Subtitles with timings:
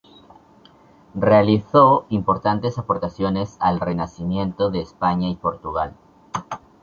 [1.13, 5.95] Realizó importantes aportaciones al Renacimiento de España y Portugal.